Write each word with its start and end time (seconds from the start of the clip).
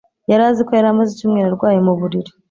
Yari 0.29 0.43
azi 0.49 0.61
ko 0.67 0.71
yari 0.77 0.87
amaze 0.89 1.09
icyumweru 1.13 1.47
arwaye 1.55 1.79
mu 1.85 1.93
buriri. 1.99 2.31